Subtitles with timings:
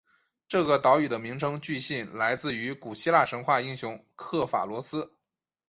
[0.47, 5.13] 这个岛屿的名称据信来自于古希腊神话英雄刻法罗斯。